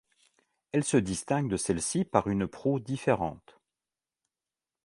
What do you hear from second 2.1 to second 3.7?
une proue différente.